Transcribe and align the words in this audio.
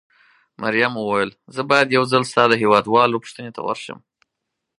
مريم 0.61 0.93
وویل: 0.99 1.31
زه 1.55 1.61
باید 1.69 1.95
یو 1.97 2.03
ځل 2.11 2.23
ستا 2.31 2.43
د 2.49 2.53
هېواد 2.61 2.85
والاو 2.93 3.21
پوښتنې 3.23 3.51
ته 3.55 3.61
ورشم. 3.67 3.99